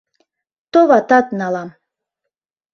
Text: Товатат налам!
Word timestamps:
Товатат 0.71 1.27
налам! 1.39 1.69